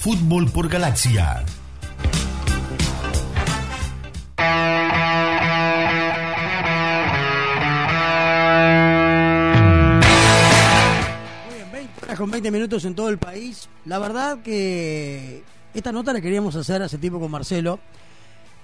[0.00, 1.44] Fútbol por Galaxia.
[11.44, 13.68] Muy bien, 20 con 20 minutos en todo el país.
[13.84, 15.42] La verdad que
[15.74, 17.78] esta nota la queríamos hacer hace tiempo con Marcelo.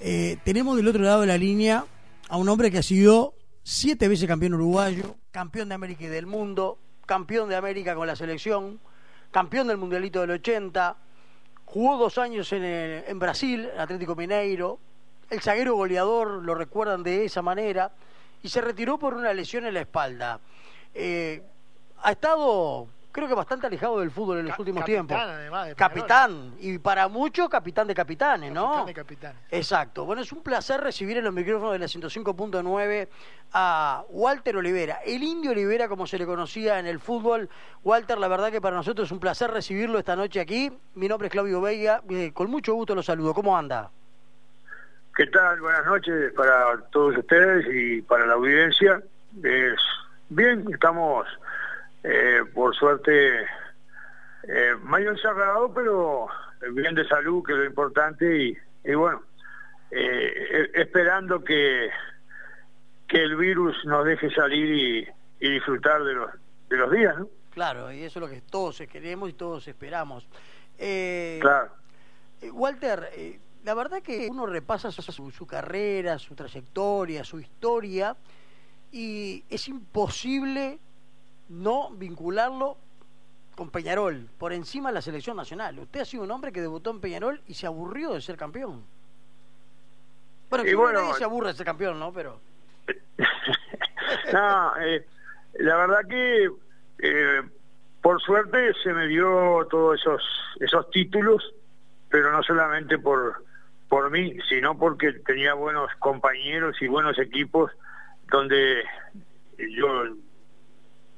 [0.00, 1.84] Eh, tenemos del otro lado de la línea
[2.30, 6.24] a un hombre que ha sido siete veces campeón uruguayo, campeón de América y del
[6.24, 8.80] mundo, campeón de América con la selección,
[9.30, 10.96] campeón del Mundialito del 80,
[11.66, 14.78] jugó dos años en, el- en Brasil, Atlético Mineiro,
[15.28, 17.90] el zaguero goleador lo recuerdan de esa manera,
[18.42, 20.40] y se retiró por una lesión en la espalda.
[20.94, 21.42] Eh,
[22.02, 25.16] ha estado, creo que bastante alejado del fútbol en los Ca- últimos capitán, tiempos.
[25.28, 28.66] además, de capitán, y para muchos capitán de capitanes, ¿no?
[28.66, 29.42] Capitán de capitanes.
[29.50, 30.04] Exacto.
[30.04, 33.08] Bueno, es un placer recibir en los micrófonos de la 105.9
[33.52, 37.48] a Walter Olivera, el indio Olivera como se le conocía en el fútbol.
[37.82, 40.70] Walter, la verdad que para nosotros es un placer recibirlo esta noche aquí.
[40.94, 43.32] Mi nombre es Claudio Veiga, eh, con mucho gusto lo saludo.
[43.34, 43.90] ¿Cómo anda?
[45.16, 45.60] ¿Qué tal?
[45.60, 49.00] Buenas noches para todos ustedes y para la audiencia.
[49.42, 49.80] Es,
[50.28, 51.26] bien, estamos
[52.08, 56.28] eh, por suerte eh, medio encerrado, pero
[56.72, 59.22] bien de salud, que es lo importante, y, y bueno,
[59.90, 61.90] eh, e- esperando que,
[63.08, 65.08] que el virus nos deje salir y,
[65.46, 66.30] y disfrutar de los,
[66.68, 67.28] de los días, ¿no?
[67.52, 70.28] Claro, y eso es lo que todos queremos y todos esperamos.
[70.78, 71.72] Eh, Claro.
[72.52, 78.14] Walter, eh, la verdad que uno repasa su- su carrera, su trayectoria, su historia,
[78.92, 80.78] y es imposible
[81.48, 82.76] no vincularlo
[83.54, 85.78] con Peñarol, por encima de la selección nacional.
[85.78, 88.84] Usted ha sido un hombre que debutó en Peñarol y se aburrió de ser campeón.
[90.50, 92.12] Bueno, Y bueno, nadie se aburre de ser campeón, ¿no?
[92.12, 92.38] Pero
[94.32, 95.06] no, eh,
[95.54, 96.50] la verdad que
[96.98, 97.42] eh,
[98.00, 100.22] por suerte se me dio todos esos
[100.60, 101.54] esos títulos,
[102.10, 103.44] pero no solamente por
[103.88, 107.72] por mí, sino porque tenía buenos compañeros y buenos equipos
[108.30, 108.84] donde
[109.58, 110.04] yo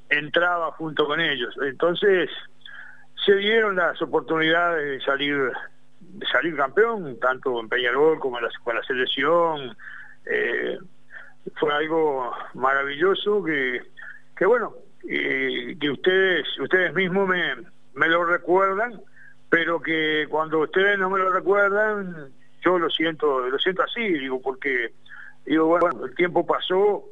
[0.09, 1.55] entraba junto con ellos.
[1.61, 2.29] Entonces
[3.25, 5.51] se dieron las oportunidades de salir
[5.99, 9.75] de salir campeón, tanto en Peñarol como en la, con la selección.
[10.25, 10.77] Eh,
[11.55, 13.81] fue algo maravilloso que,
[14.35, 14.73] que bueno,
[15.07, 17.55] eh, que ustedes ustedes mismos me,
[17.93, 19.01] me lo recuerdan,
[19.49, 22.31] pero que cuando ustedes no me lo recuerdan,
[22.63, 24.93] yo lo siento lo siento así, digo, porque
[25.45, 27.03] digo, bueno, el tiempo pasó,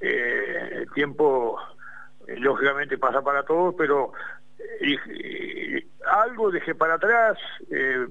[0.00, 1.58] eh, el tiempo
[2.26, 4.12] lógicamente pasa para todos, pero
[4.80, 7.38] eh, eh, algo dejé para atrás,
[7.70, 8.06] eh,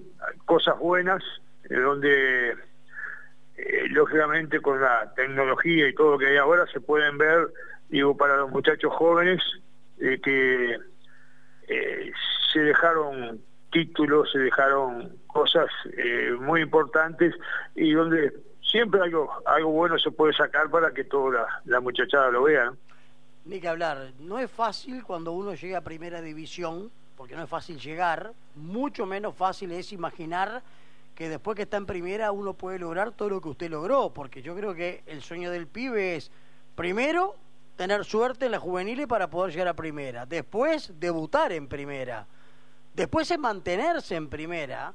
[0.45, 1.23] cosas buenas,
[1.69, 2.51] eh, donde
[3.57, 7.47] eh, lógicamente con la tecnología y todo lo que hay ahora se pueden ver,
[7.89, 9.41] digo, para los muchachos jóvenes
[9.99, 10.77] eh, que
[11.67, 12.11] eh,
[12.51, 15.67] se dejaron títulos, se dejaron cosas
[15.97, 17.33] eh, muy importantes
[17.75, 22.43] y donde siempre algo algo bueno se puede sacar para que toda la muchachada lo
[22.43, 22.73] vea.
[23.45, 27.49] Ni que hablar, no es fácil cuando uno llega a primera división, porque no es
[27.49, 30.63] fácil llegar, mucho menos fácil es imaginar
[31.13, 34.41] que después que está en primera uno puede lograr todo lo que usted logró, porque
[34.41, 36.31] yo creo que el sueño del pibe es,
[36.75, 37.35] primero,
[37.75, 42.25] tener suerte en la juvenil para poder llegar a primera, después debutar en primera,
[42.95, 44.91] después es mantenerse en primera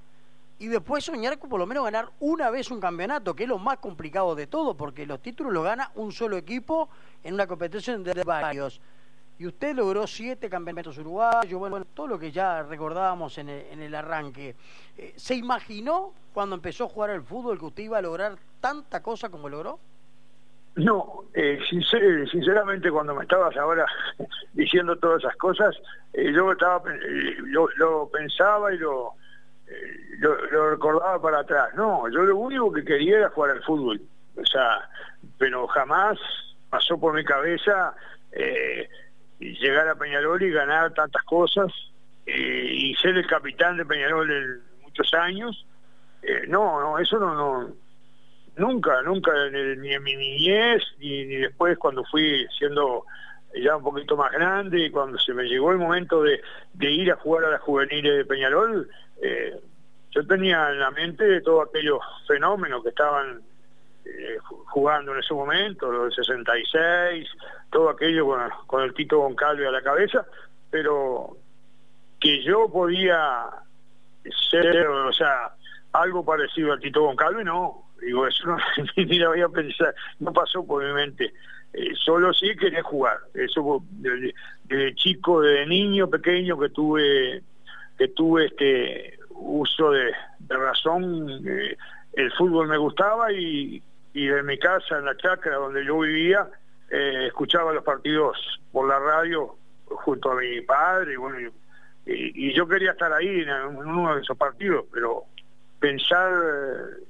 [0.61, 3.59] y después soñar con por lo menos ganar una vez un campeonato, que es lo
[3.59, 6.89] más complicado de todo, porque los títulos los gana un solo equipo
[7.25, 8.81] en una competición de varios.
[9.39, 13.81] Y usted logró siete campeonatos uruguayos, bueno, todo lo que ya recordábamos en el, en
[13.81, 14.55] el arranque.
[14.99, 19.03] Eh, ¿Se imaginó cuando empezó a jugar al fútbol que usted iba a lograr tanta
[19.03, 19.79] cosa como logró?
[20.77, 23.87] No, eh, sincer- sinceramente cuando me estabas ahora
[24.53, 25.75] diciendo todas esas cosas,
[26.13, 27.37] eh, yo estaba eh,
[27.79, 29.20] lo, pensaba y lo, eh,
[30.21, 31.75] lo, recordaba para atrás.
[31.75, 34.01] No, yo lo único que quería era jugar al fútbol.
[34.37, 34.89] O sea,
[35.39, 36.19] pero jamás
[36.69, 37.95] pasó por mi cabeza
[38.33, 38.89] eh,
[39.39, 41.73] llegar a Peñarol y ganar tantas cosas
[42.27, 45.67] eh, y ser el capitán de Peñarol en muchos años.
[46.23, 47.75] Eh, no, no, eso no, no,
[48.57, 53.05] nunca, nunca, ni, en mi niñez, ni, después cuando fui siendo
[53.55, 56.41] ya un poquito más grande y cuando se me llegó el momento de,
[56.79, 58.89] ir a jugar a las juveniles de Peñarol,
[60.11, 63.41] yo tenía en la mente todos aquellos fenómenos que estaban
[64.05, 67.29] eh, ju- jugando en ese momento, los del 66,
[67.71, 68.27] todo aquello
[68.67, 70.27] con, el Tito Goncalves a la cabeza,
[70.71, 71.37] pero
[72.19, 73.47] que yo podía
[74.51, 75.51] ser, o sea,
[75.93, 77.85] algo parecido al Tito Goncalves, no.
[78.01, 78.57] Digo, eso no,
[78.97, 81.33] ni lo había pensado, no pasó por mi mente.
[81.73, 83.19] Eh, solo sí quería jugar.
[83.35, 84.35] Eso desde
[84.65, 87.43] de chico, de niño pequeño que tuve
[87.97, 90.13] que tuve este uso de,
[90.49, 91.77] razón, eh,
[92.13, 93.83] el fútbol me gustaba y,
[94.13, 96.49] y de mi casa, en la chacra donde yo vivía,
[96.91, 98.37] eh, escuchaba los partidos
[98.73, 99.57] por la radio
[99.87, 101.39] junto a mi padre y bueno,
[102.07, 105.25] y, yo quería estar ahí en, uno de esos partidos, pero
[105.79, 107.05] pensar eh,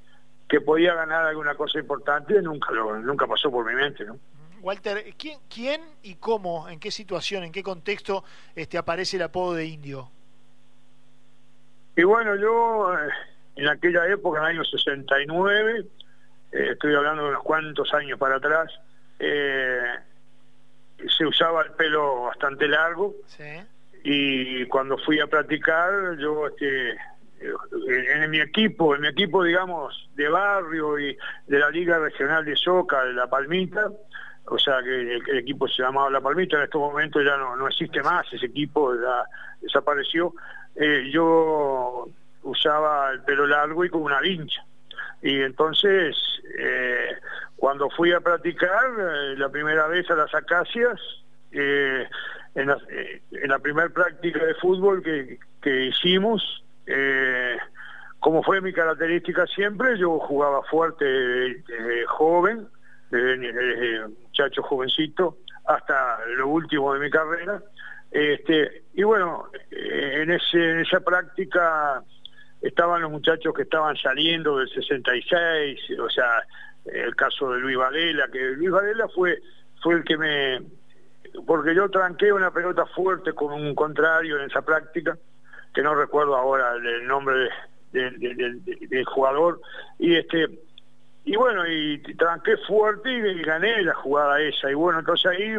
[0.48, 4.18] que podía ganar alguna cosa importante nunca lo, nunca pasó por mi mente, ¿no?
[4.60, 8.24] Walter, ¿quién, ¿quién y cómo, en qué situación, en qué contexto
[8.54, 10.10] este, aparece el apodo de Indio?
[12.00, 13.10] Y bueno, yo eh,
[13.56, 15.84] en aquella época, en el año 69,
[16.50, 18.72] eh, estoy hablando de unos cuantos años para atrás,
[19.18, 19.82] eh,
[21.14, 23.16] se usaba el pelo bastante largo.
[24.02, 26.96] Y cuando fui a practicar, yo este,
[27.42, 31.18] en, mi equipo, en mi equipo, digamos, de barrio y
[31.48, 33.90] de la Liga Regional de Soca, de La Palmita,
[34.46, 37.68] o sea que el, equipo se llamaba La Palmita, en estos momentos ya no, no
[37.68, 38.02] existe.
[38.02, 39.22] más, ese equipo ya
[39.60, 40.32] desapareció,
[40.76, 42.06] eh, yo
[42.42, 44.64] usaba el pelo largo y con una vincha.
[45.22, 46.16] Y entonces,
[46.58, 47.16] eh,
[47.56, 50.98] cuando fui a practicar eh, la primera vez a las acacias,
[51.52, 52.06] en,
[52.54, 52.78] la,
[53.30, 56.62] la primera práctica de fútbol que, que hicimos,
[58.20, 62.68] como fue mi característica siempre, yo jugaba fuerte desde joven,
[63.10, 67.62] desde, muchacho jovencito, hasta lo último de mi carrera,
[68.10, 70.30] este, y bueno, eh, en,
[70.80, 72.02] esa práctica
[72.60, 76.42] estaban los muchachos que estaban saliendo del 66, o sea,
[76.86, 79.40] el caso de Luis Varela, que Luis Varela fue,
[79.82, 80.60] fue el que me...
[81.46, 85.16] Porque yo tranqué una pelota fuerte con un contrario en esa práctica,
[85.72, 87.48] que no recuerdo ahora el nombre
[87.92, 89.60] del jugador,
[89.98, 90.48] y este
[91.30, 94.68] y bueno, y tranqué fuerte y gané la jugada esa.
[94.68, 95.54] Y bueno, entonces ahí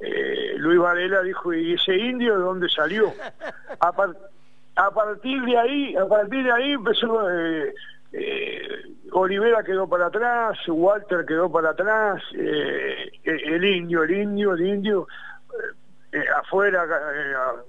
[0.00, 3.12] eh, Luis Varela dijo, ¿y ese indio de dónde salió?
[3.78, 3.92] A,
[4.90, 7.30] partir de ahí, a partir de ahí empezó...
[7.30, 7.72] Eh,
[8.12, 8.68] eh,
[9.12, 15.06] Olivera quedó para atrás, Walter quedó para atrás, el indio, el indio, el indio,
[16.38, 16.84] afuera,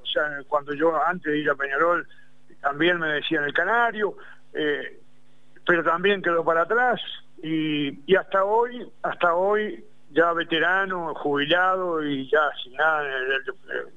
[0.01, 2.07] o sea, cuando yo antes de ir a Peñarol,
[2.61, 4.15] también me decían el canario,
[5.65, 7.01] pero también quedó para atrás
[7.41, 9.83] y, y hasta hoy, hasta hoy
[10.13, 13.03] ya veterano, jubilado y ya sin nada,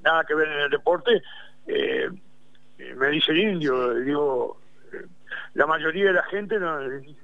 [0.03, 1.23] nada que ver en el deporte,
[1.67, 2.09] eh,
[2.97, 4.61] me dice el indio, digo,
[5.55, 6.79] la mayoría de la gente no,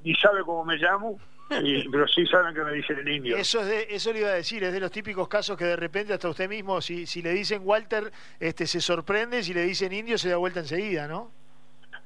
[0.05, 1.19] ni sabe cómo me llamo,
[1.49, 3.37] pero sí saben que me dicen el indio.
[3.37, 5.77] Eso, es de, eso le iba a decir, es de los típicos casos que de
[5.77, 9.93] repente hasta usted mismo, si, si le dicen Walter, este se sorprende, si le dicen
[9.93, 11.31] indio se da vuelta enseguida, ¿no?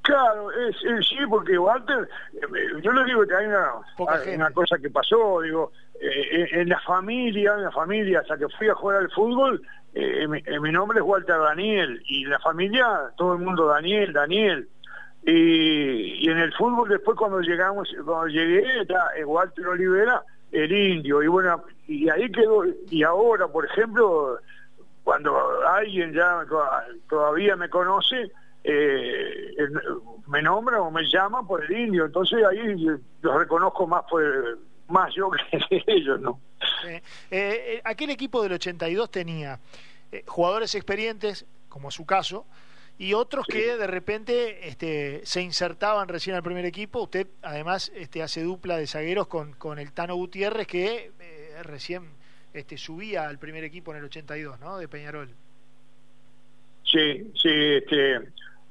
[0.07, 3.47] Claro, es, sí, porque Walter, eh, yo le digo que hay
[4.37, 8.69] una, cosa que pasó, digo, eh, en la familia, en la familia, hasta que fui
[8.69, 9.61] a jugar al fútbol,
[9.95, 12.87] eh, mi, nombre es Walter Daniel, y en la familia
[13.17, 14.69] todo el mundo Daniel, Daniel.
[15.25, 21.27] Y, en el fútbol después cuando llegamos, cuando llegué, está Walter Olivera, el indio, y
[21.27, 24.39] bueno, y ahí quedó, y ahora, por ejemplo,
[25.03, 25.37] cuando
[25.67, 26.47] alguien ya
[27.09, 28.31] todavía me conoce,
[28.69, 29.57] eh,
[30.27, 32.75] me nombra o me llama por el indio, entonces ahí
[33.23, 34.23] los reconozco más por
[34.89, 35.31] más yo
[35.71, 36.41] que ellos, ¿no?
[36.87, 39.59] Eh, eh, aquel equipo del 82 tenía
[40.13, 42.47] eh, jugadores experientes, como su caso,
[42.99, 47.03] y otros que de repente este, se insertaban recién al primer equipo.
[47.03, 51.13] Usted además este, hace dupla de zagueros con, con el Tano Gutiérrez, que
[51.63, 52.05] recién
[52.55, 54.79] este, subía al primer equipo en el 82, ¿no?
[54.79, 55.29] De Peñarol.
[56.85, 58.21] Sí, sí, este,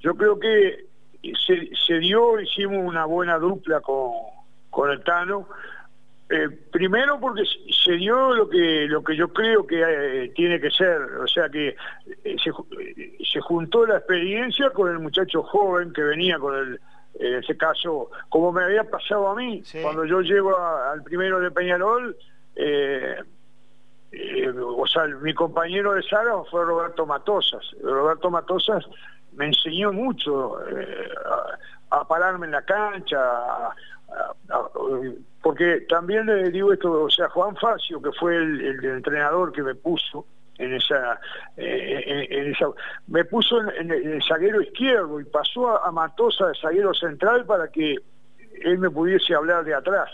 [0.05, 0.85] yo creo que
[1.33, 4.11] se, dio, hicimos una buena dupla con,
[4.69, 5.47] con el Tano.
[6.29, 7.43] Eh, primero porque
[7.83, 11.49] se dio lo que lo que yo creo que eh, tiene que ser, o sea
[11.49, 11.75] que
[12.23, 12.35] eh,
[13.31, 16.79] se, juntó la experiencia con el muchacho joven que venía con el,
[17.19, 21.49] en ese caso, como me había pasado a mí, cuando yo llego al primero de
[21.49, 22.15] Peñarol,
[24.61, 27.63] o sea, mi compañero de sala fue Roberto Matosas.
[27.81, 28.85] Roberto Matosas
[29.35, 31.09] me enseñó mucho eh,
[31.91, 33.19] a, pararme en la cancha,
[35.41, 39.75] porque también le digo esto, o sea, Juan Facio, que fue el, entrenador que me
[39.75, 40.25] puso
[40.57, 41.19] en esa,
[41.57, 42.53] eh,
[43.07, 47.97] me puso en, el zaguero izquierdo y pasó a, Matosa de zaguero central para que
[48.61, 50.09] él me pudiese hablar de atrás.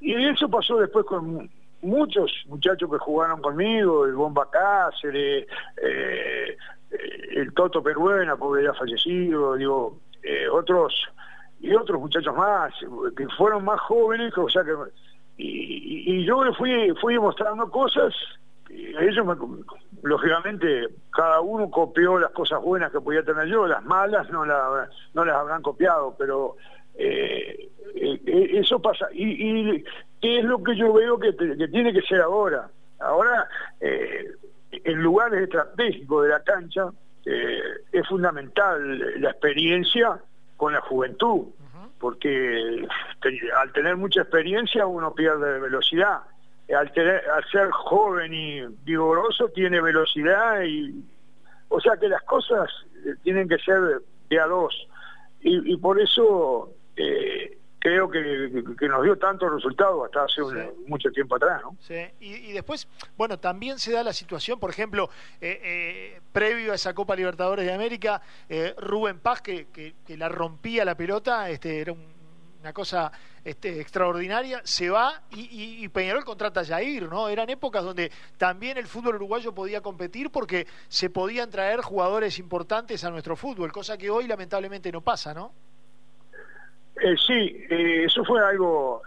[0.00, 1.48] Y eso pasó después con
[1.82, 5.46] muchos muchachos que jugaron conmigo, el Bomba Cáceres,
[5.82, 6.56] eh,
[6.90, 10.94] el Toto Peruena, porque ya fallecido, digo, eh, otros
[11.60, 12.72] y otros muchachos más
[13.16, 14.72] que fueron más jóvenes, o sea que
[15.36, 18.14] y, yo le fui fui mostrando cosas
[18.70, 19.26] ellos,
[20.02, 24.88] lógicamente, cada uno copió las cosas buenas que podía tener yo, las malas no, la,
[25.14, 26.56] no las habrán copiado, pero
[26.94, 29.08] eh, eh, eso pasa.
[29.12, 29.82] Y,
[30.20, 32.68] qué es lo que yo veo que, tiene que ser ahora?
[32.98, 33.48] Ahora,
[33.80, 34.32] eh,
[34.70, 36.90] en lugares estratégicos de la cancha,
[37.24, 40.18] es fundamental la experiencia
[40.56, 41.48] con la juventud,
[41.98, 42.86] porque
[43.60, 46.22] al tener mucha experiencia uno pierde velocidad.
[46.74, 46.92] Al,
[47.50, 51.02] ser joven y vigoroso tiene velocidad y
[51.68, 52.68] o sea que las cosas
[53.04, 54.88] eh, tienen que ser de a dos.
[55.40, 58.18] Y, por eso eh, creo que,
[58.88, 61.76] nos dio tantos resultados hasta hace mucho tiempo atrás, ¿no?
[61.80, 66.94] Sí, y, después, bueno, también se da la situación, por ejemplo, eh, previo a esa
[66.94, 68.20] Copa Libertadores de América,
[68.78, 72.18] Rubén Paz, que, que, que, la rompía la pelota, este era un
[72.60, 73.12] una cosa
[73.44, 77.28] este, extraordinaria, se va y, Peñarol contrata a Jair, ¿no?
[77.28, 83.04] Eran épocas donde también el fútbol uruguayo podía competir porque se podían traer jugadores importantes
[83.04, 85.52] a nuestro fútbol, cosa que hoy lamentablemente no pasa, ¿no?
[87.00, 89.02] Eh, sí, eh, eso fue algo,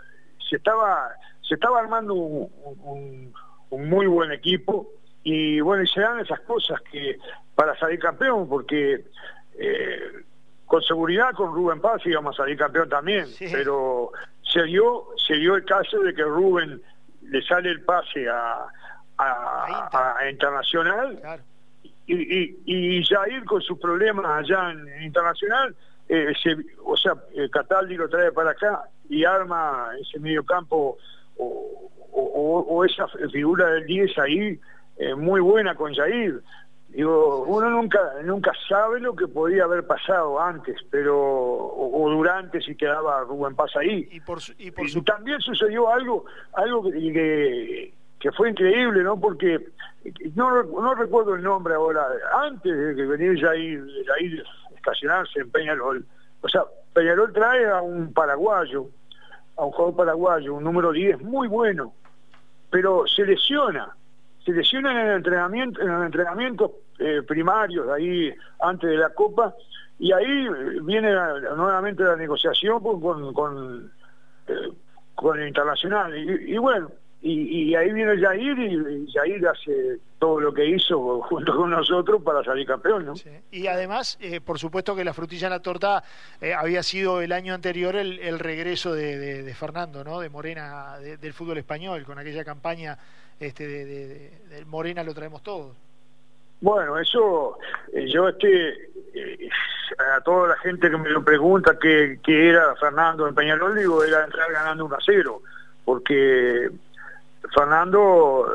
[0.50, 3.34] se estaba, se estaba armando un,
[3.72, 4.90] muy buen equipo
[5.24, 7.18] y bueno, y se dan esas cosas que
[7.56, 9.06] para salir campeón, porque
[9.58, 10.24] eh,
[10.66, 15.56] con seguridad con Rubén Paz íbamos a salir campeón también, pero se dio, se dio
[15.56, 16.82] el caso de que Rubén
[17.22, 18.66] le sale el pase a,
[19.18, 21.20] a, Internacional
[22.08, 25.76] y, y, y, Jair con sus problemas allá en, Internacional,
[26.14, 26.34] eh,
[26.84, 30.98] o sea, eh, Cataldi lo trae para acá y arma ese medio campo
[31.38, 34.60] o, esa figura del 10 ahí
[34.98, 36.42] eh, muy buena con Jair.
[36.90, 42.76] Digo, uno nunca nunca sabe lo que podía haber pasado antes, pero o, durante si
[42.76, 44.10] quedaba Rubén Paz ahí.
[44.12, 44.72] Y, por, y,
[45.04, 49.18] también sucedió algo algo que, que, fue increíble, ¿no?
[49.18, 49.60] Porque
[50.36, 52.06] no, no recuerdo el nombre ahora,
[52.44, 53.80] antes de que venía ahí
[54.20, 54.44] ahí
[54.82, 56.06] estacionarse en Peñarol,
[56.42, 58.88] o sea, Peñarol trae a un paraguayo,
[59.58, 61.94] a un jugador paraguayo, un número 10 muy bueno,
[62.70, 63.96] pero se lesiona
[64.46, 69.54] se lesionan en el entrenamiento, en los entrenamientos eh, primarios ahí antes de la Copa
[70.00, 70.48] y ahí
[70.82, 71.12] viene
[71.56, 73.92] nuevamente la negociación con con,
[74.48, 74.72] eh,
[75.36, 76.18] el internacional.
[76.18, 76.90] Y, bueno
[77.24, 82.44] y, ahí viene Jair y, Jair hace todo lo que hizo junto con nosotros para
[82.44, 83.14] salir campeón ¿no?
[83.52, 86.04] y además eh, por supuesto que la frutilla en la torta
[86.58, 92.04] había sido el año anterior el, regreso de, Fernando no de Morena del fútbol español
[92.06, 92.98] con aquella campaña
[93.42, 95.74] este, de, Morena lo traemos todo.
[96.62, 97.58] Bueno, eso,
[97.92, 99.50] eh, yo este, eh,
[100.16, 104.24] a toda la gente que me lo pregunta que, era Fernando en Peñarol, digo, era
[104.24, 105.42] entrar ganando 1 a 0,
[105.84, 106.70] porque
[107.54, 108.46] Fernando,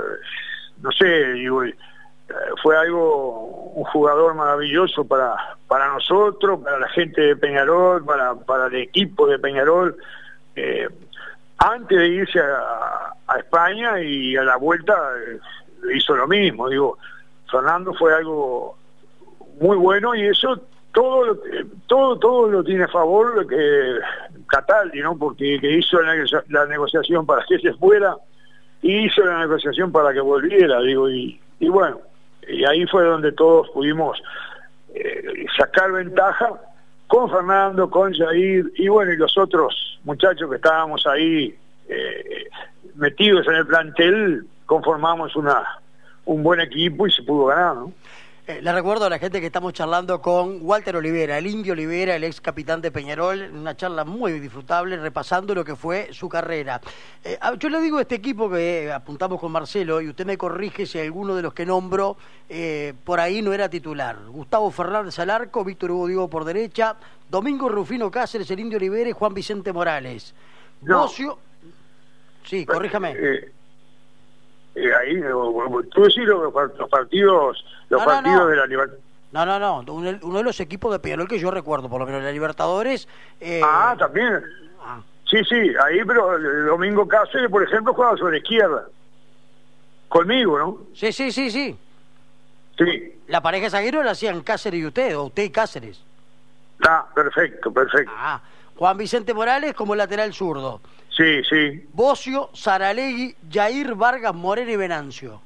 [0.82, 1.74] no sé, digo, eh,
[2.62, 5.36] fue algo, un jugador maravilloso para,
[5.68, 9.96] para nosotros, para la gente de Peñarol, para, para el equipo de Peñarol.
[10.56, 10.88] Eh,
[11.58, 14.94] antes de irse a, España y a la vuelta
[15.26, 15.38] eh,
[15.94, 16.68] hizo lo mismo.
[16.68, 16.98] Digo,
[17.50, 18.76] Fernando fue algo
[19.60, 20.60] muy bueno y eso
[20.92, 21.38] todo
[21.86, 23.98] todo todo lo tiene a favor que
[24.48, 25.16] Cataldi, ¿no?
[25.18, 28.16] Porque que hizo la, negociación para que se fuera
[28.90, 32.00] hizo la negociación para que volviera, digo, y, bueno,
[32.48, 34.22] y ahí fue donde todos pudimos
[34.94, 36.52] eh, sacar ventaja
[37.06, 41.54] con Fernando, con Jair y bueno, y los otros muchachos que estábamos ahí
[41.88, 42.48] eh,
[42.96, 45.64] metidos en el plantel, conformamos una
[46.26, 47.76] un buen equipo y se pudo ganar.
[48.48, 52.14] Eh, le recuerdo a la gente que estamos charlando con Walter Olivera, el indio Olivera,
[52.14, 56.80] el ex capitán de Peñarol, una charla muy disfrutable repasando lo que fue su carrera.
[57.24, 60.86] Eh, yo le digo a este equipo que apuntamos con Marcelo y usted me corrige
[60.86, 62.16] si alguno de los que nombro
[62.48, 64.16] eh, por ahí no era titular.
[64.28, 66.94] Gustavo Fernández al arco, Víctor Hugo Diego por derecha,
[67.28, 70.36] Domingo Rufino Cáceres, el indio Olivera y Juan Vicente Morales.
[70.82, 71.08] No.
[72.44, 73.16] Sí, corríjame.
[74.76, 75.20] Eh, ahí,
[75.90, 76.52] tú decís los,
[76.90, 78.98] partidos, los partidos de la Libertad.
[79.32, 82.22] No, no, no, uno, de los equipos de Peñarol que yo recuerdo, por lo menos
[82.22, 83.08] la Libertadores.
[83.40, 84.42] Eh, ah, también.
[84.82, 85.00] Ah.
[85.30, 88.86] Sí, sí, ahí, pero el Domingo Cáceres, por ejemplo, jugaba sobre izquierda.
[90.08, 90.78] Conmigo, ¿no?
[90.94, 91.76] Sí, sí, sí, sí.
[92.78, 93.20] Sí.
[93.28, 96.04] La pareja zaguero la hacían Cáceres y usted, o usted y Cáceres.
[96.86, 98.12] Ah, perfecto, perfecto.
[98.14, 98.40] Ah,
[98.76, 100.82] Juan Vicente Morales como lateral zurdo.
[101.16, 101.88] Sí, sí.
[101.94, 105.40] Bocio, Saralegui, Jair Vargas, Moreno y Venancio.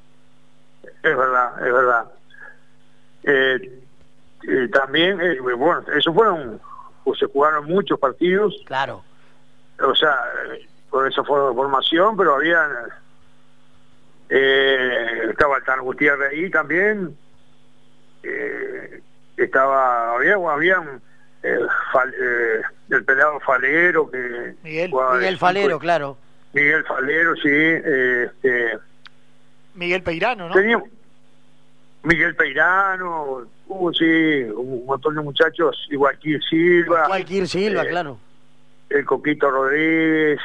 [0.83, 2.11] Es verdad, es verdad.
[3.23, 3.79] Eh,
[4.47, 6.59] eh, también, eh, bueno, eso fueron,
[7.05, 8.53] pues, se jugaron muchos partidos.
[8.65, 9.03] Claro.
[9.81, 10.17] O sea,
[10.89, 12.67] por esa formación, pero había
[14.29, 17.17] eh, estaba el Tan Gutiérrez ahí también,
[19.37, 21.01] estaba, había, habían
[21.43, 21.57] eh,
[21.91, 24.91] fal- eh, el pelado Falero que Miguel.
[25.13, 26.17] Miguel Falero, claro.
[26.53, 28.29] Miguel Falero, sí, eh,
[29.75, 30.53] Miguel Peirano, ¿no?
[30.53, 30.89] Teníamos
[32.03, 36.17] Miguel Peirano, hubo sí, un montón de muchachos, igual
[36.49, 38.17] Silva, Cualquier Silva, eh, claro.
[38.89, 40.39] el Coquito Rodríguez,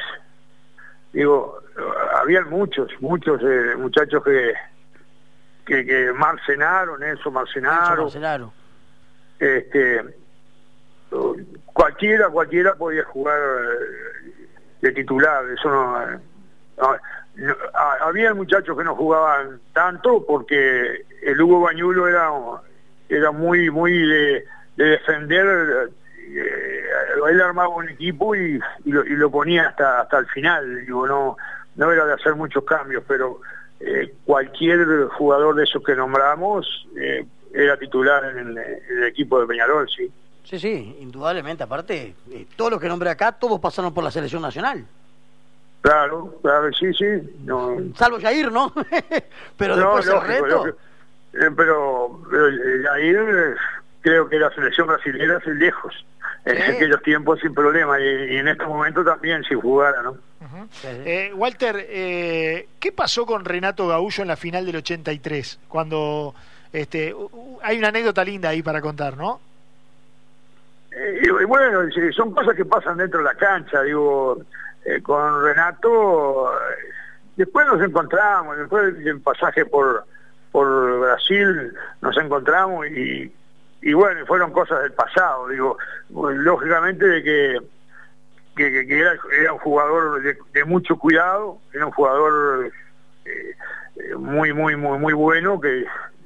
[1.13, 1.59] digo,
[2.21, 4.53] habían muchos, muchos eh, muchachos que,
[5.65, 8.53] que, que marcenaron eso, marcenaron, Marcelaro.
[9.39, 10.01] este,
[11.77, 17.53] cualquiera, cualquiera podía jugar eh, de titular, eso no, eh,
[18.01, 22.31] había muchachos que no jugaban tanto porque el Hugo Bañulo era
[23.09, 24.45] era muy muy de,
[24.75, 26.83] de defender eh,
[27.29, 31.37] él armaba un equipo y, lo, ponía hasta hasta el final digo no
[31.75, 33.39] no era de hacer muchos cambios pero
[34.25, 36.87] cualquier jugador de esos que nombramos
[37.53, 40.11] era titular en el, en el equipo de Peñarol sí
[40.49, 41.63] Sí, sí, indudablemente.
[41.63, 44.85] Aparte, eh, todos los que nombré acá, todos pasaron por la selección nacional.
[45.81, 47.05] claro claro sí sí
[47.45, 48.73] no Salvo Jair, ¿no?
[49.57, 50.47] Pero No, después el lógico, resto.
[50.65, 50.77] lógico.
[51.33, 53.55] Eh, pero, pero, eh, ahí eh,
[54.01, 56.05] creo que la selección brasileña es lejos.
[56.45, 60.13] En aquellos tiempos sin problema y, y en estos momentos también si jugara, ¿no?
[60.71, 60.87] Sí.
[60.87, 65.59] Eh, Walter, eh, ¿qué pasó con Renato Gaullo en la final del 83?
[65.67, 66.33] Cuando
[66.71, 67.13] este,
[67.61, 69.41] hay una anécdota linda ahí para contar, ¿no?
[70.97, 74.41] Eh, y, bueno, son cosas que pasan dentro de la cancha, digo,
[74.83, 76.93] eh, con Renato, eh,
[77.35, 80.05] después nos encontramos, después del pasaje por,
[80.51, 83.31] por Brasil nos encontramos y,
[83.93, 85.77] bueno, fueron cosas del pasado, digo,
[86.09, 87.59] lógicamente de que,
[88.55, 92.71] que, era, un jugador de, mucho cuidado, era un jugador
[94.17, 95.85] muy, muy, muy, muy bueno, que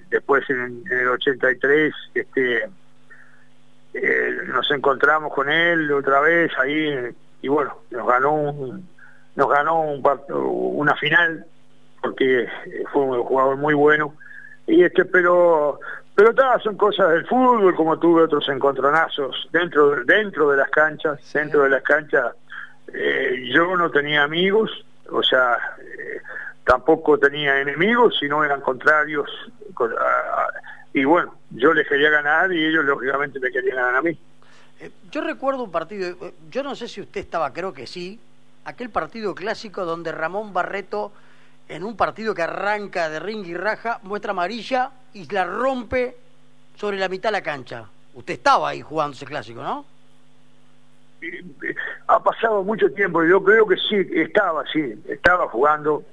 [0.09, 2.69] después en, en el 83, este
[3.93, 7.09] eh, nos encontramos con él otra vez ahí
[7.41, 8.89] y bueno nos ganó un,
[9.35, 11.45] nos ganó un una final
[12.01, 12.49] porque eh,
[12.91, 14.13] fue un jugador muy bueno.
[14.67, 15.79] Y este pero
[16.15, 21.19] pero todas son cosas del fútbol como tuve otros encontronazos dentro dentro de las canchas
[21.33, 22.33] dentro de las canchas.
[22.93, 26.21] Eh, yo no tenía amigos o sea eh,
[26.65, 29.29] tampoco tenía enemigos sino eran contrarios
[29.73, 30.53] co- a- a-
[30.93, 34.17] y bueno yo les quería ganar y ellos lógicamente me querían ganar a mí
[34.79, 38.19] Eh, Yo recuerdo un partido, eh, yo no sé si usted estaba, creo que sí,
[38.65, 41.11] aquel partido clásico donde Ramón Barreto,
[41.69, 46.17] en un partido que arranca de ring y raja, muestra amarilla y la rompe
[46.75, 47.85] sobre la mitad de la cancha.
[48.15, 49.85] Usted estaba ahí jugando ese clásico, ¿no?
[51.21, 51.43] Eh,
[52.07, 56.03] ha pasado mucho tiempo yo creo que sí estaba sí estaba jugando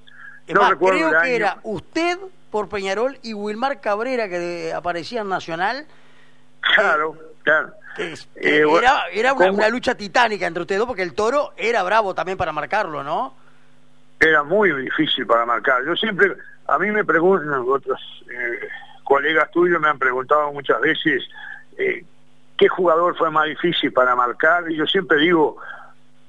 [0.47, 1.35] Es no más, recuerdo creo el que año.
[1.37, 2.19] era usted
[2.51, 5.87] por Peñarol y Wilmar Cabrera que aparecía en Nacional.
[6.61, 11.03] claro claro que es- Eh, era era una, una lucha titánica entre ustedes dos porque
[11.03, 13.35] el toro era bravo también para marcarlo, ¿no?
[14.21, 15.85] era muy difícil para marcar.
[15.87, 16.33] Yo siempre,
[16.67, 18.69] a mí me preguntan, otros eh,
[19.05, 21.23] colegas tuyos me han preguntado muchas veces
[21.77, 22.05] eh,
[22.57, 25.57] qué jugador fue más difícil para marcar y yo siempre digo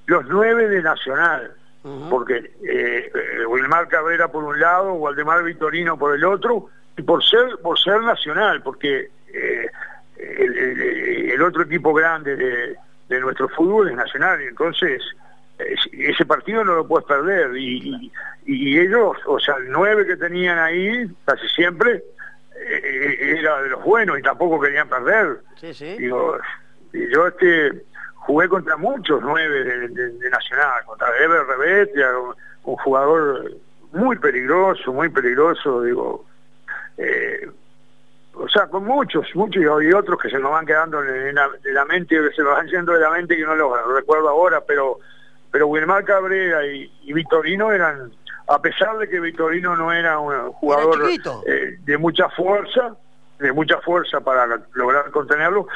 [0.06, 1.52] los nueve de Nacional,
[2.10, 7.24] Porque eh, eh, Wilmar Cabrera por un lado, Waldemar Vitorino por el otro y por
[7.24, 9.68] ser por ser Nacional, porque eh,
[10.18, 12.76] el, el- el otro equipo grande de,
[13.08, 15.02] de nuestro fútbol es Nacional y entonces
[15.58, 18.12] eh, ese partido no lo puedes perder y,
[18.46, 22.04] y, y ellos, o sea, el nueve que tenían ahí casi siempre
[22.60, 25.38] eh, era de los buenos y tampoco querían perder.
[25.56, 25.96] Sí, sí.
[25.98, 26.38] Digo,
[26.92, 27.84] y yo este
[28.30, 33.52] jugué contra muchos nueve de, de- de Nacional, contra Eber Rebetia, un, un jugador
[33.92, 36.26] muy peligroso, muy peligroso, digo,
[36.98, 37.50] eh,
[38.36, 41.74] o sea, con muchos, muchos y otros que se nos van quedando en la, de
[41.74, 44.62] la mente, que se nos van yendo de la mente que no los recuerdo ahora,
[44.62, 45.00] pero
[45.52, 48.12] pero Wilmar Cabrera y, y Vitorino eran,
[48.48, 51.00] a pesar de que Vitorino no era un jugador
[51.48, 52.96] eh, de mucha fuerza,
[53.40, 55.68] de mucha fuerza para lograr contenerlo,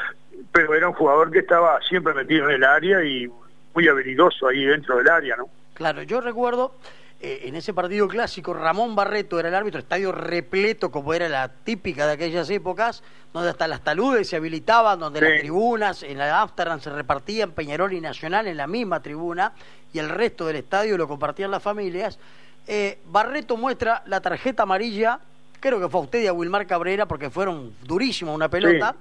[0.54, 3.28] pero era un jugador que estaba siempre metido en el área y
[3.74, 5.48] muy habilidoso ahí dentro del área, ¿no?
[5.74, 6.76] Claro, yo recuerdo
[7.20, 11.48] eh, en ese partido clásico, Ramón Barreto era el árbitro, estadio repleto como era la
[11.48, 15.24] típica de aquellas épocas, donde hasta las taludes se habilitaban, donde Sí.
[15.26, 19.54] las tribunas en la Amsterdam se repartían Peñarol y Nacional en la misma tribuna
[19.92, 22.20] y el resto del estadio lo compartían las familias.
[22.68, 25.18] Eh, Barreto muestra la tarjeta amarilla,
[25.58, 28.94] creo que fue a usted y a Wilmar Cabrera porque fueron durísimos una pelota.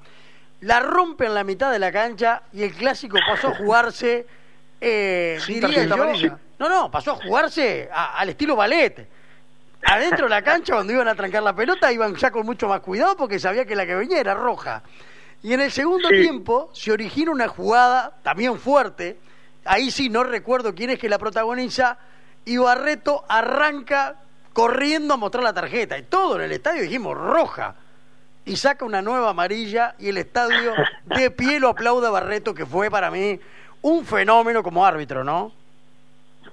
[0.64, 4.26] La rompe en la mitad de la cancha y el clásico pasó a jugarse,
[4.80, 6.38] eh, Sin diría tarjeta yo, amarilla.
[6.60, 9.08] no, no, pasó a jugarse a- al estilo ballet.
[9.86, 12.80] adentro de la cancha cuando iban a trancar la pelota iban ya con mucho más
[12.80, 14.82] cuidado porque sabía que la que venía era roja.
[15.42, 16.22] Y en el segundo Sí.
[16.22, 19.20] tiempo se origina una jugada también fuerte,
[19.66, 21.98] ahí sí no recuerdo quién es que la protagoniza,
[22.46, 24.16] y Barreto arranca
[24.54, 25.98] corriendo a mostrar la tarjeta.
[25.98, 27.76] Y todo en el estadio dijimos roja.
[28.46, 30.74] Y saca una nueva amarilla y el estadio
[31.06, 33.40] de pie lo aplaude a Barreto, que fue para mí
[33.82, 35.52] un fenómeno como árbitro, ¿no?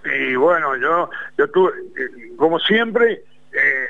[0.04, 3.22] Y bueno, yo, yo tuve, eh, como siempre,
[3.52, 3.86] eh,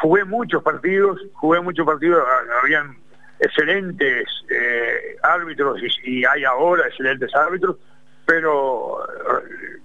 [0.00, 2.96] jugué muchos partidos, jugué muchos partidos, ha- habían
[3.40, 7.76] excelentes eh, árbitros y, y hay ahora excelentes árbitros,
[8.24, 9.78] pero eh,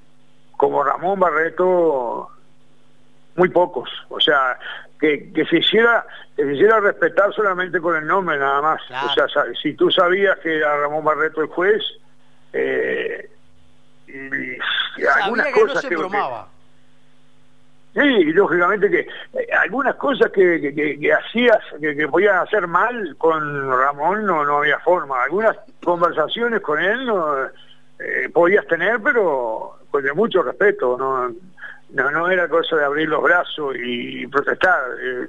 [0.57, 2.29] como Ramón Barreto,
[3.35, 3.89] muy pocos.
[4.09, 4.57] O sea,
[4.99, 6.05] que, que se hiciera
[6.35, 8.81] que se hiciera respetar solamente con el nombre nada más.
[8.87, 9.07] Claro.
[9.25, 11.81] O sea, si tú sabías que era Ramón Barreto el juez,
[12.53, 13.29] eh,
[14.07, 16.49] y, y algunas no cosas se que- bromaba.
[17.93, 18.99] Sí, y lógicamente que
[19.39, 24.57] eh, algunas cosas que, que, hacías, que, que podían hacer mal con Ramón no, no
[24.57, 25.23] había forma.
[25.23, 30.97] Algunas conversaciones con él no eh, podías tener, pero con de mucho respeto.
[30.97, 31.33] No,
[31.95, 34.81] no, no era cosa de abrir los brazos y protestar.
[35.01, 35.27] Eh,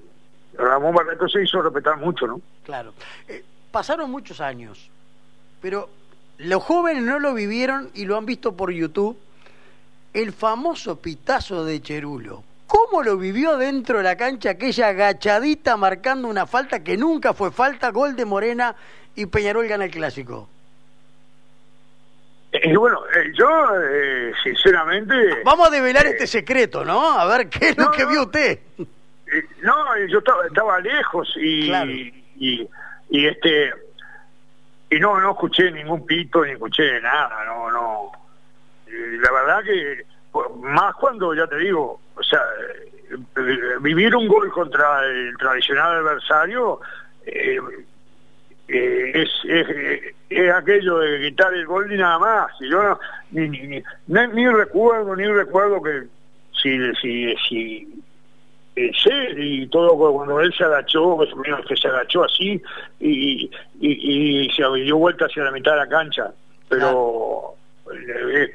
[0.58, 2.40] Ramón Barreto se hizo respetar mucho, ¿no?
[2.64, 2.92] Claro.
[3.28, 4.90] Eh, pasaron muchos años,
[5.62, 5.88] pero
[6.38, 9.16] los jóvenes no lo vivieron y lo han visto por YouTube.
[10.12, 12.42] El famoso pitazo de Cherulo.
[12.66, 17.52] ¿Cómo lo vivió dentro de la cancha aquella agachadita marcando una falta que nunca fue
[17.52, 18.74] falta, gol de Morena
[19.14, 20.48] y Peñarol gana el clásico?
[22.64, 23.48] Y bueno, eh, yo,
[23.82, 25.14] eh, sinceramente...
[25.44, 27.18] Vamos a develar este secreto, ¿no?
[27.18, 28.58] A ver qué es lo que vio usted.
[28.78, 29.74] Eh, no
[30.08, 31.90] yo estaba, estaba lejos y, Claro.
[31.90, 32.68] y
[33.08, 33.72] y este
[34.90, 38.12] y no no escuché ningún pito ni escuché nada no no
[38.86, 40.04] Eh, la verdad que
[40.62, 45.96] más cuando ya te digo o sea eh, eh, vivir un gol contra el tradicional
[45.96, 46.80] adversario
[47.24, 47.58] eh,
[48.68, 52.82] eh, es, es, eh, es aquello de quitar el gol y nada más y yo
[52.82, 52.98] no,
[53.30, 53.82] ni, ni, ni,
[54.32, 56.02] ni- recuerdo ni recuerdo que
[56.60, 58.02] si si si
[58.74, 61.16] eh, sí, y todo cuando él se agachó,
[61.66, 62.60] que se- agachó así
[63.00, 63.50] y,
[63.80, 66.30] y, y se dio vuelta hacia la mitad de la cancha.
[66.68, 67.54] Pero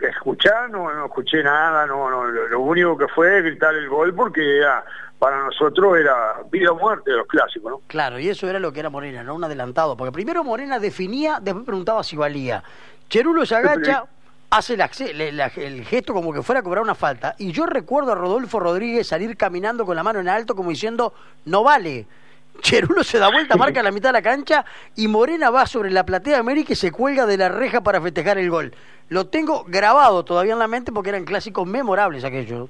[0.02, 4.58] escuchar, no, no escuché nada, no, no, lo, único que fue gritar el gol porque
[4.58, 4.84] era,
[5.20, 7.82] para nosotros era vida o muerte de los clásicos, ¿no?
[7.88, 9.96] Claro, y eso era lo que era Morena, no un adelantado.
[9.96, 12.64] Porque primero Morena definía, después preguntaba si valía.
[13.10, 14.06] Cherulo se agacha,
[14.50, 17.36] hace el gesto como que fuera a cobrar una falta.
[17.38, 21.14] Y yo recuerdo a Rodolfo Rodríguez salir caminando con la mano en alto como diciendo,
[21.46, 22.06] no vale.
[22.62, 24.66] Cherulo se da vuelta, marca la mitad de la cancha
[24.96, 28.02] y Morena va sobre la platea de América y se cuelga de la reja para
[28.02, 28.74] festejar el gol.
[29.12, 32.70] Lo tengo grabado todavía en la mente porque eran clásicos memorables aquellos.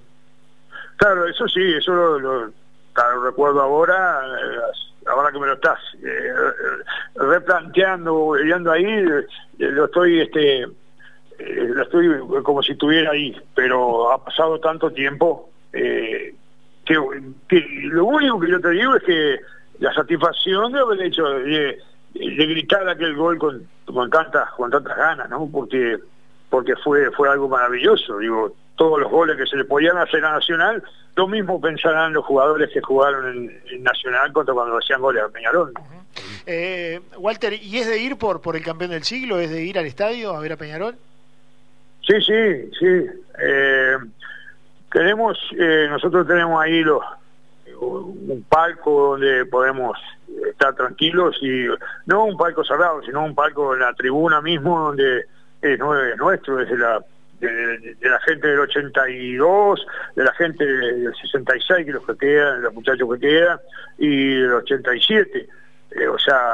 [0.96, 2.52] Claro, eso sí, eso lo,
[3.24, 9.06] recuerdo ahora, eh, ahora que me lo estás eh, eh, replanteando, viendo ahí,
[9.60, 10.66] lo estoy, este,
[11.38, 12.10] lo estoy
[12.42, 16.34] como si estuviera ahí, pero ha pasado tanto tiempo que,
[17.84, 19.40] lo único que yo te digo es que
[19.78, 21.78] la satisfacción de haber hecho, de,
[22.16, 25.48] de gritar aquel gol con, con tantas, con tantas ganas, ¿no?
[25.52, 26.00] Porque
[26.52, 28.20] porque fue fue algo maravilloso.
[28.20, 30.84] Digo, todos los goles que se le podían hacer a Nacional,
[31.16, 35.30] lo mismo pensarán los jugadores que jugaron en, en Nacional contra cuando hacían goles a
[35.30, 35.74] Peñarol.
[36.46, 39.40] Eh, Walter, ¿y es de ir por, por el campeón del siglo?
[39.40, 40.96] ¿Es de ir al estadio a ver a Peñarol?
[42.06, 43.06] Sí, sí, sí.
[43.42, 43.98] Eh,
[44.92, 47.02] queremos, eh, nosotros tenemos ahí los
[47.80, 49.98] un palco donde podemos
[50.50, 51.66] estar tranquilos y
[52.06, 55.26] no un palco cerrado, sino un palco en la tribuna mismo donde
[55.62, 57.04] es, nue- es nuestro, es de la
[57.40, 62.74] de, la gente del 82, de la gente del 66, que los que quedan, los
[62.74, 63.60] muchachos que quedan,
[63.98, 65.50] y del 87.
[65.92, 66.54] Eh, o sea,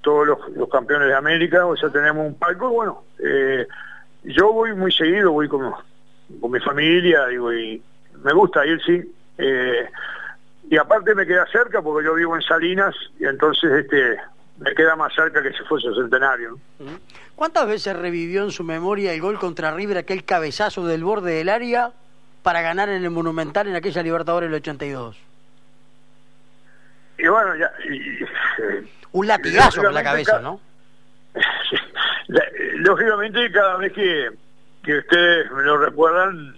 [0.00, 3.66] todos los, los campeones de América, o sea, tenemos un palco, bueno, eh,
[4.24, 5.70] yo voy muy seguido, voy con,
[6.40, 7.82] con mi familia, digo, y
[8.24, 9.02] me gusta ir, sí.
[9.38, 9.86] Eh,
[10.70, 14.18] y aparte me queda cerca porque yo vivo en Salinas y entonces este
[14.58, 16.58] me queda más cerca que si fuese centenario.
[16.78, 16.86] ¿no?
[16.90, 16.96] ¿Mm?
[17.34, 21.48] ¿Cuántas veces revivió en su memoria el gol contra River, aquel cabezazo del borde del
[21.50, 21.92] área
[22.42, 25.16] para ganar en el Monumental en aquella Libertadores del 82?
[27.18, 27.70] Y bueno, ya...
[27.88, 28.24] y-
[29.12, 30.60] Un latigazo con la cabeza, ca- ¿no?
[32.76, 34.30] Lógicamente, cada vez que,
[34.82, 36.54] que ustedes me lo recuerdan,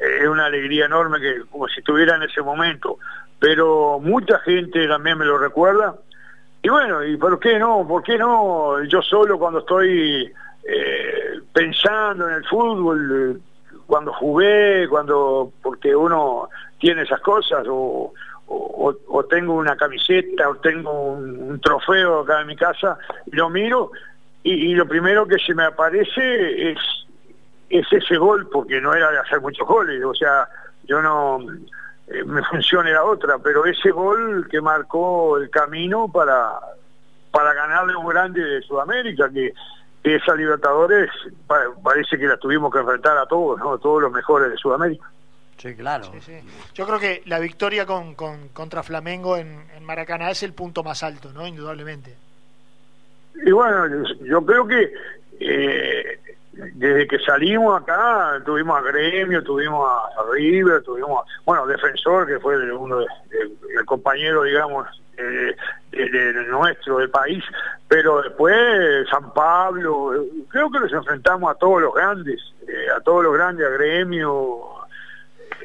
[0.00, 2.98] eh, es una alegría enorme, que como si estuviera en ese momento.
[3.38, 5.94] Pero mucha gente también me lo recuerda.
[6.64, 7.86] Y bueno, ¿y por qué no?
[7.86, 8.82] ¿Por qué no?
[8.84, 10.32] Yo solo cuando estoy
[10.64, 13.38] eh, pensando en el fútbol,
[13.86, 16.48] cuando jugué, cuando porque uno
[16.78, 18.14] tiene esas cosas o,
[18.46, 22.96] o, tengo una camiseta o tengo un, trofeo acá en mi casa,
[23.32, 23.90] lo miro
[24.42, 26.78] y, lo primero que se me aparece es,
[27.68, 30.48] es ese gol, porque no era de hacer muchos goles, o sea,
[30.84, 31.40] yo no,
[32.06, 36.52] eh, mi función era otra, pero ese gol que marcó el camino para,
[37.30, 39.52] para ganarle un grande de Sudamérica, que,
[40.02, 41.08] esa Libertadores
[41.82, 43.78] parece que la tuvimos que enfrentar a todos, ¿no?
[43.78, 45.10] todos los mejores de Sudamérica.
[45.56, 46.12] Sí, claro.
[46.74, 51.32] Yo creo que la victoria con, contra Flamengo en, Maracaná es el punto más alto,
[51.32, 51.46] ¿no?
[51.46, 52.14] Indudablemente.
[53.46, 54.92] Y bueno, yo creo que
[55.40, 56.13] eh,
[56.74, 62.56] desde que salimos acá, tuvimos a Gremio, tuvimos a, River, tuvimos, bueno, Defensor, que fue
[62.72, 63.06] uno de,
[63.76, 64.86] el compañero, digamos,
[65.16, 65.54] eh,
[65.90, 67.44] de, nuestro, del país,
[67.88, 70.12] pero después San Pablo,
[70.48, 74.60] creo que nos enfrentamos a todos los grandes, eh, a todos los grandes, a Gremio.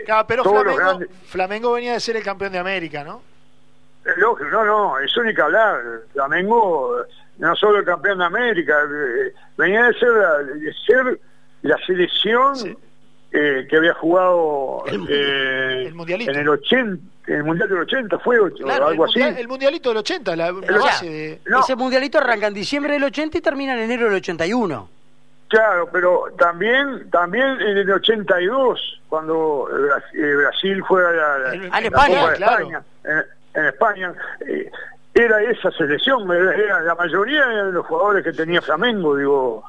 [0.06, 3.22] Claro, pero Flamengo, Flamengo venía de ser el campeón de América, ¿no?
[4.18, 5.82] Lógico, no, no, eso ni que hablar.
[6.14, 7.04] Flamengo
[7.40, 10.10] no solo el campeón de América, eh, venía de ser,
[10.56, 11.20] de ser
[11.62, 12.78] la selección
[13.32, 19.06] eh, que había jugado el, eh, en el 80, el Mundial del 80 fue algo
[19.06, 19.22] así.
[19.22, 21.42] El Mundialito del 80, la, base de...
[21.60, 24.90] Ese Mundialito arranca en diciembre del 80 y termina en enero del 81.
[25.48, 29.68] Claro, pero también también en el 82, cuando
[30.14, 32.70] Brasil fue a la, en España, claro.
[33.56, 34.14] en, España,
[35.20, 39.64] era esa selección, era la mayoría de los jugadores que tenía Flamengo, digo,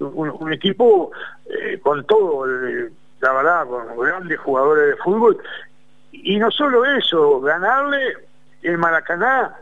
[0.00, 1.10] un, equipo
[1.46, 5.38] eh, con todo, eh, la verdad, con grandes jugadores de fútbol,
[6.12, 8.16] y no solo eso, ganarle
[8.62, 9.54] el Maracaná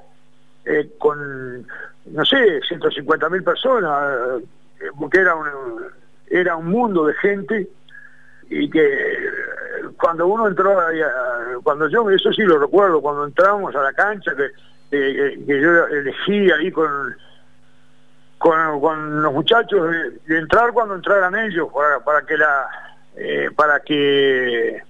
[0.65, 1.67] eh, con,
[2.07, 4.43] no sé, 150 mil personas,
[4.99, 5.49] porque era un,
[6.29, 7.69] era un mundo de gente,
[8.49, 9.29] y que
[9.99, 10.77] cuando uno entró,
[11.63, 14.51] cuando yo, eso sí lo recuerdo, cuando entramos a la cancha, que
[15.47, 17.17] que yo elegí ahí con,
[18.39, 19.91] con, los muchachos
[20.27, 22.67] de, entrar cuando entraran ellos para, para que la
[23.17, 24.83] eh, para que eh,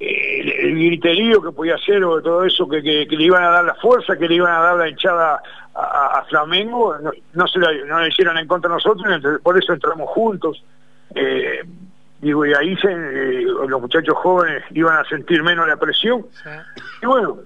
[0.00, 3.74] el, griterío que podía hacer o todo eso que, que, le iban a dar la
[3.76, 5.42] fuerza que le iban a dar la hinchada
[5.74, 6.96] a, Flamengo
[7.32, 10.62] no, se la, no hicieron en contra de nosotros por eso entramos juntos.
[11.14, 11.62] Eh,
[12.20, 16.26] digo y ahí se, los muchachos jóvenes iban a sentir menos la presión.
[17.00, 17.38] Y bueno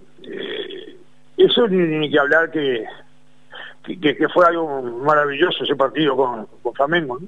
[1.44, 2.85] eso ni, que hablar que,
[3.85, 7.18] que, fue algo maravilloso ese partido con, con Flamengo.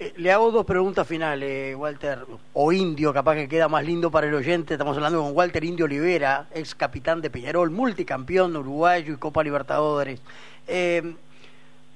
[0.00, 2.20] Eh, le hago dos preguntas finales, Walter,
[2.52, 4.74] o Indio, capaz que queda más lindo para el oyente.
[4.74, 10.20] Estamos hablando con Walter Indio Olivera, ex capitán de Peñarol, multicampeón uruguayo y Copa Libertadores.
[10.68, 11.14] Eh,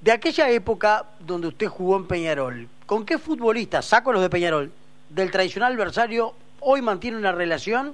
[0.01, 4.69] de aquella época donde usted jugó en Peñarol, ¿con qué futbolista, saco los de Peñarol,
[5.09, 7.93] del tradicional adversario, hoy mantiene una relación?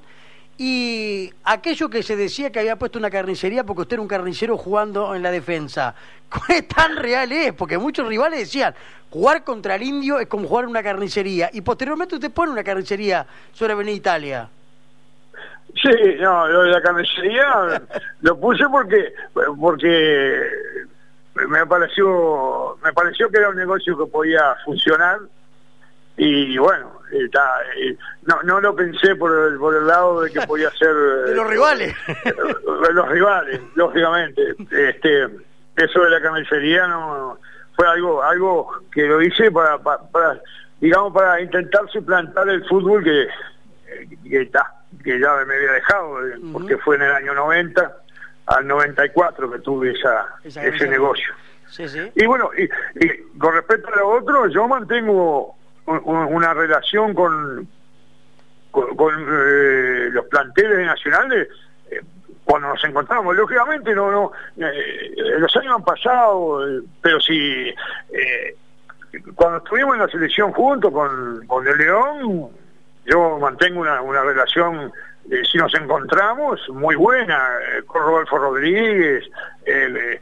[0.61, 4.57] Y aquello que se decía que había puesto una carnicería porque usted era un carnicero
[4.57, 5.95] jugando en la defensa,
[6.47, 7.53] ¿qué tan real es?
[7.53, 8.75] Porque muchos rivales decían,
[9.09, 11.49] jugar contra el indio es como jugar una carnicería.
[11.53, 14.49] Y posteriormente usted pone una carnicería sobre Avenida Italia.
[15.81, 17.81] Sí, no, lo de la carnicería
[18.19, 19.13] lo puse porque
[19.57, 20.41] porque
[21.47, 25.19] me pareció me pareció que era un negocio que podía funcionar
[26.17, 30.69] y bueno, eh, no, no lo pensé por el, por el lado de que podía
[30.71, 30.93] ser...
[31.25, 31.95] de los rivales.
[32.07, 34.55] de los rivales, lógicamente.
[34.71, 35.27] Este,
[35.75, 37.39] eso de la carnicería no
[37.75, 40.41] fue algo algo que lo hice para, para,
[40.81, 43.27] digamos para intentar suplantar el fútbol que
[44.29, 47.97] que está que ya me había dejado eh, porque fue en el año 90
[48.47, 51.33] al 94 que tuve esa, ese negocio
[51.69, 52.11] sí, sí.
[52.15, 52.67] y bueno y,
[53.37, 55.55] con respecto a lo otro yo mantengo
[55.89, 57.67] una relación con,
[58.71, 61.47] con, eh, los planteles nacionales
[61.89, 62.01] eh,
[62.45, 63.35] cuando nos encontramos.
[63.35, 66.61] Lógicamente, no, no, eh, los años han pasado,
[67.01, 67.73] pero si
[69.35, 72.49] cuando estuvimos en la selección juntos con, con El León,
[73.05, 74.91] yo mantengo una, una relación
[75.51, 77.39] si nos encontramos, muy buena,
[77.85, 79.23] con Rodolfo Rodríguez,
[79.65, 80.19] eh,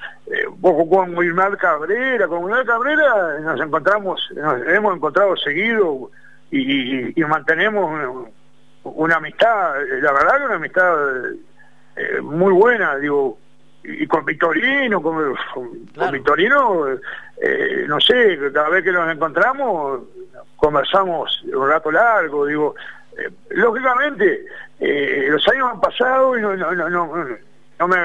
[0.51, 6.11] con Wilmar Cabrera, con Wilmar Cabrera nos encontramos, nos hemos encontrado seguido
[6.51, 8.27] y, mantenemos
[8.83, 10.95] una, amistad, la verdad que una amistad
[11.95, 13.37] eh, muy buena, digo,
[13.83, 15.35] y con Victorino, con,
[16.11, 16.87] Victorino,
[17.41, 20.01] eh, no sé, cada vez que nos encontramos
[20.57, 22.75] conversamos un rato largo, digo,
[23.17, 24.45] eh, lógicamente
[24.79, 27.27] los años han pasado y no, no, no,
[27.79, 27.97] no me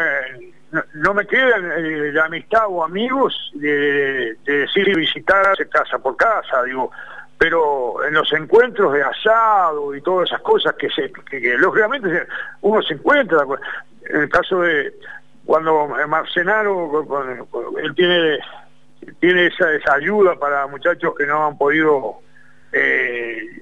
[0.95, 6.63] no, me quedan eh, amistad o amigos de, de decir y visitar casa por casa,
[6.65, 6.91] digo,
[7.37, 12.27] pero en los encuentros de asado y todas esas cosas que, se, que, lógicamente
[12.63, 13.45] uno se encuentra,
[14.09, 14.95] en el caso de
[15.45, 17.05] cuando Marcenaro,
[17.83, 18.39] él tiene,
[19.21, 22.21] tiene esa, esa ayuda para muchachos que no han podido
[22.73, 23.61] eh,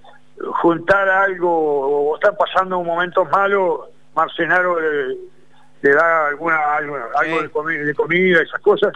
[0.62, 3.80] juntar algo o están pasando momentos malos,
[4.14, 8.92] Marcenaro le, da alguna algo, algo de, comida, de comida, esas cosas.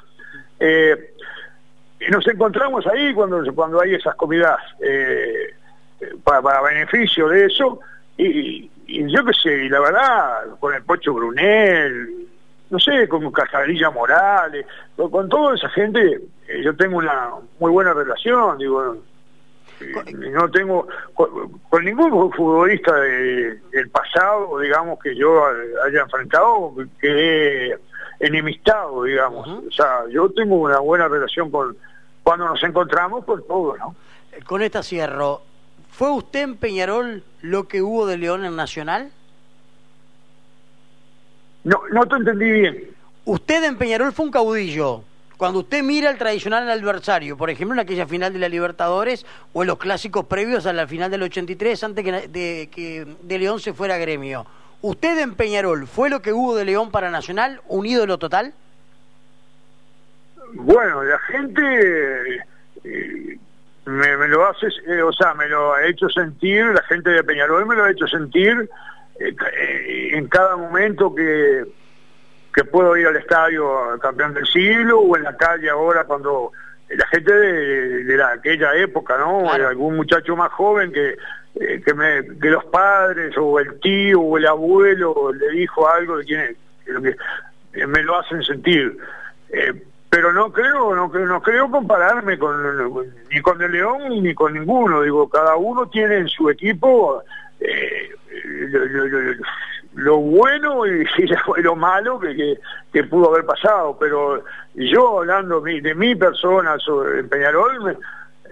[0.61, 1.15] Eh,
[2.01, 5.55] y nos encontramos ahí cuando, cuando hay esas comidas eh,
[6.23, 7.81] para, beneficio de eso,
[8.17, 12.27] y, yo qué sé, y la verdad, con el Pocho Brunel,
[12.71, 17.95] no sé, con Cajarilla Morales, con, toda esa gente, eh, yo tengo una muy buena
[17.95, 18.99] relación, digo,
[20.33, 25.45] no tengo con, ningún futbolista del pasado, digamos, que yo
[25.85, 27.77] haya enfrentado, que
[28.21, 29.47] enemistado, digamos.
[29.49, 31.77] O sea, yo tengo una buena relación con,
[32.23, 33.95] cuando nos encontramos, por todo, ¿no?
[34.47, 35.43] Con esta cierro,
[35.91, 39.11] ¿fue usted en Peñarol lo que hubo de León en Nacional?
[41.63, 42.91] No, no te entendí bien.
[43.25, 45.03] Usted en Peñarol fue un caudillo.
[45.37, 49.63] Cuando usted mira el tradicional adversario, por ejemplo en aquella final de la Libertadores o
[49.63, 53.59] en los clásicos previos a la final del 83 antes que de, que de León
[53.59, 54.47] se fuera a gremio.
[54.81, 58.53] ¿Usted en Peñarol fue lo que hubo de León para Nacional, un ídolo total?
[60.53, 62.43] Bueno, la gente
[62.85, 63.39] eh,
[63.87, 67.67] me, lo hace, eh, o sea, me lo ha hecho sentir, la gente de Peñarol
[67.67, 68.69] me lo ha hecho sentir
[69.19, 71.65] eh, en cada momento que,
[72.55, 76.53] que puedo ir al estadio campeón del siglo o en la calle ahora cuando
[76.89, 79.51] la gente de, aquella época, ¿no?
[79.51, 81.17] Algún muchacho más joven que,
[81.55, 86.25] que, me, que los padres o el tío o el abuelo le dijo algo de
[86.25, 86.57] quién
[87.73, 88.97] que, me lo hacen sentir.
[89.51, 89.73] Eh,
[90.09, 95.03] pero no creo, no, no creo compararme con ni con el León ni con ninguno.
[95.03, 97.25] Digo, cada uno tiene en su equipo
[97.59, 98.11] eh,
[99.95, 101.05] lo, bueno y,
[101.63, 102.59] lo malo que,
[102.93, 103.97] que, pudo haber pasado.
[103.99, 106.77] Pero yo hablando de mi persona
[107.17, 107.99] en Peñarol,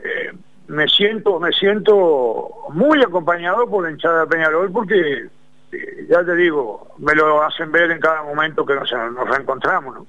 [0.02, 0.32] eh,
[0.68, 5.28] me, siento me siento muy acompañado por la hinchada de Peñarol porque
[6.08, 8.90] ya te digo, me lo hacen ver en cada momento que nos,
[9.28, 10.06] reencontramos.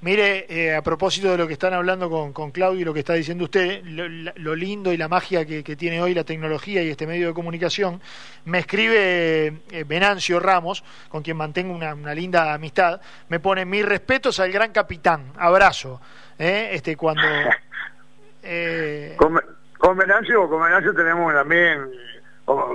[0.00, 3.00] Mire, eh, a propósito de lo que están hablando con, con Claudio y lo que
[3.00, 7.06] está diciendo usted, lo, lindo y la magia que, tiene hoy la tecnología y este
[7.06, 8.00] medio de comunicación,
[8.44, 14.40] me escribe eh, Venancio Ramos, con quien mantengo una, linda amistad, me pone mis respetos
[14.40, 16.00] al gran capitán, abrazo.
[16.38, 16.70] ¿eh?
[16.72, 17.22] Este, cuando...
[19.16, 19.40] con,
[19.78, 21.88] con Venancio, con Venancio tenemos también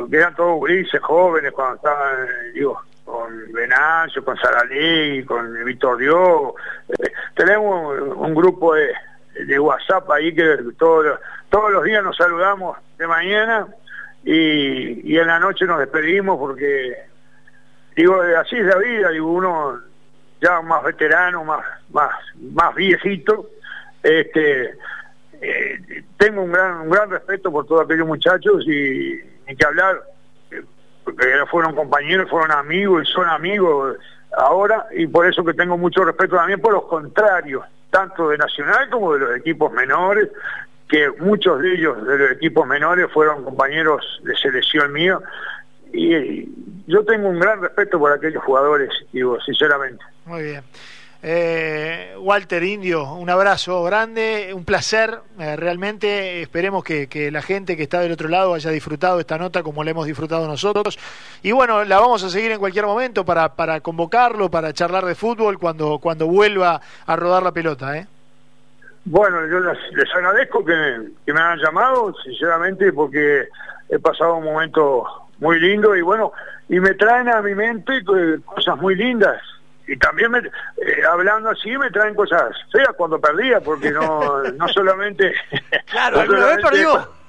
[0.09, 6.53] que eran todos grises, jóvenes, cuando estaban, digo, con Venancio, con Saralegui, con Víctor Dios.
[6.89, 8.93] Eh, tenemos un grupo de,
[9.45, 13.67] de, WhatsApp ahí que todos, todos los días nos saludamos de mañana
[14.23, 16.95] y, en la noche nos despedimos porque,
[17.95, 19.79] digo, así es la vida, digo, uno
[20.41, 23.49] ya más veterano, más, más, más viejito,
[24.01, 24.75] este,
[25.41, 30.01] eh, tengo un gran, un gran respeto por todos aquellos muchachos y ni que hablar,
[31.03, 33.97] porque fueron compañeros, fueron amigos y son amigos
[34.37, 38.89] ahora, y por eso que tengo mucho respeto también por los contrarios, tanto de Nacional
[38.89, 40.29] como de los equipos menores,
[40.89, 45.21] que muchos de ellos, de los equipos menores, fueron compañeros de selección mío,
[45.91, 46.49] y
[46.87, 50.03] yo tengo un gran respeto por aquellos jugadores, digo, sinceramente.
[50.25, 50.63] Muy bien.
[51.25, 57.83] Eh, Walter Indio, un abrazo grande, un placer, eh, realmente esperemos que, la gente que
[57.83, 60.99] está del otro lado haya disfrutado esta nota como la hemos disfrutado nosotros.
[61.41, 65.15] Y bueno, la vamos a seguir en cualquier momento para, para convocarlo, para charlar de
[65.15, 67.97] fútbol cuando, cuando vuelva a rodar la pelota.
[67.97, 68.05] ¿eh?
[69.05, 73.47] Bueno, yo les, agradezco que, que me hayan llamado, sinceramente, porque
[73.87, 75.05] he pasado un momento
[75.39, 76.33] muy lindo y bueno,
[76.67, 79.41] y me traen a mi mente eh, cosas muy lindas
[79.87, 84.67] y también me, eh, hablando así me traen cosas feas cuando perdía, porque no, no
[84.69, 85.33] solamente...
[85.89, 87.09] Claro, alguna vez perdió.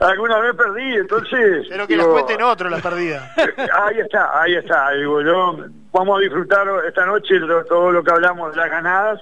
[0.00, 1.66] Alguna vez perdí, entonces...
[1.68, 3.34] Pero que las cuenten otro la perdida.
[3.36, 4.90] Ahí está, ahí está.
[4.90, 5.56] Digo, yo,
[5.92, 9.20] vamos a disfrutar esta noche todo lo que hablamos de las ganadas.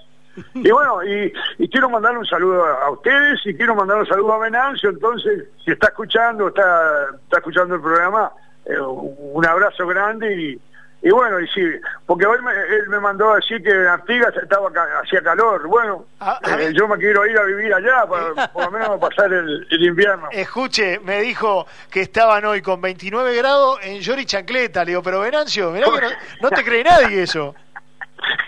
[0.55, 1.33] Y bueno, y,
[1.69, 5.73] quiero mandar un saludo a, ustedes y quiero mandar un saludo a Venancio, entonces, si
[5.73, 8.31] está escuchando, está, está escuchando el programa,
[8.65, 10.61] eh, un abrazo grande y
[11.03, 11.63] y bueno, y sí,
[12.05, 14.71] porque hoy él me mandó a decir que en Artigas estaba
[15.03, 15.67] hacía calor.
[15.67, 19.33] Bueno, ah, eh, yo me quiero ir a vivir allá, para, por lo menos pasar
[19.33, 20.29] el, invierno.
[20.33, 24.85] Escuche, me dijo que estaban hoy con 29 grados en Yori Chancleta.
[24.85, 26.07] Le digo, pero Venancio, mirá que
[26.43, 27.55] no, te cree nadie eso.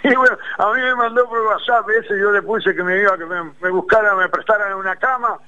[0.02, 3.16] Y bueno, a mí me mandó por WhatsApp ese, yo le puse que me iba,
[3.16, 5.38] que me, me buscaran, me prestaran una cama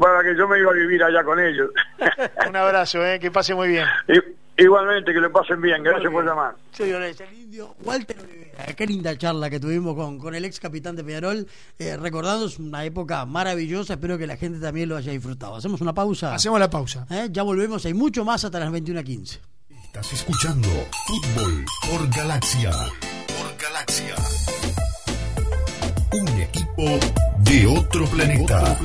[0.00, 1.70] para que yo me iba a vivir allá con ellos.
[2.48, 3.18] Un abrazo, ¿eh?
[3.18, 3.86] que pase muy bien.
[4.58, 5.82] Igualmente, que le pasen bien.
[5.84, 6.56] Gracias por llamar.
[6.72, 8.16] Señores, el indio Walter
[8.76, 11.46] Qué linda charla que tuvimos con, con el ex capitán de Peñarol.
[11.78, 13.94] Eh, recordando una época maravillosa.
[13.94, 15.54] Espero que la gente también lo haya disfrutado.
[15.54, 16.34] ¿Hacemos una pausa?
[16.34, 17.06] Hacemos la pausa.
[17.08, 17.28] ¿Eh?
[17.30, 17.86] Ya volvemos.
[17.86, 19.38] Hay mucho más hasta las 21.15.
[19.84, 20.68] Estás escuchando
[21.06, 22.72] Fútbol por Galaxia.
[22.72, 24.14] Por Galaxia.
[26.12, 26.98] Un equipo
[27.44, 28.76] de otro planeta.